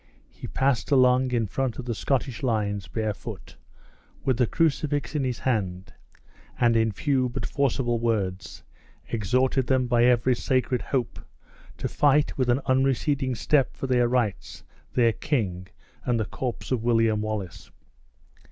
[0.31, 3.55] He passed along in front of the Scottish lines barefoot,
[4.25, 5.93] with the crucifix in his hand,
[6.59, 8.63] and in few but forcible words
[9.09, 11.19] exhorted them by every sacred hope,
[11.77, 15.67] to fight with an unreceding step for their rights, their king,
[16.03, 17.69] and the corpse of William Wallace!